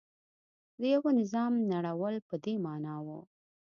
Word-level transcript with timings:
د 0.79 0.81
یوه 0.93 1.11
نظام 1.21 1.53
نړول 1.73 2.15
په 2.27 2.35
دې 2.43 2.53
معنا 2.65 2.95
و. 3.05 3.07